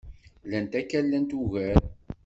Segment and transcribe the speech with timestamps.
[0.45, 1.75] Llant akka llant ugar